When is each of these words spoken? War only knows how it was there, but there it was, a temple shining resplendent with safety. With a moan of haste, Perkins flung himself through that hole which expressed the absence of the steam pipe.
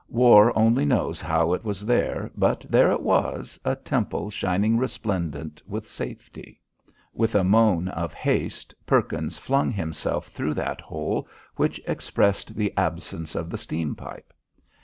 War 0.09 0.51
only 0.57 0.83
knows 0.83 1.21
how 1.21 1.53
it 1.53 1.63
was 1.63 1.85
there, 1.85 2.31
but 2.35 2.65
there 2.67 2.89
it 2.89 3.03
was, 3.03 3.59
a 3.63 3.75
temple 3.75 4.31
shining 4.31 4.79
resplendent 4.79 5.61
with 5.67 5.85
safety. 5.85 6.59
With 7.13 7.35
a 7.35 7.43
moan 7.43 7.87
of 7.89 8.11
haste, 8.11 8.73
Perkins 8.87 9.37
flung 9.37 9.69
himself 9.69 10.25
through 10.29 10.55
that 10.55 10.81
hole 10.81 11.27
which 11.55 11.79
expressed 11.85 12.55
the 12.55 12.73
absence 12.75 13.35
of 13.35 13.51
the 13.51 13.59
steam 13.59 13.93
pipe. 13.93 14.33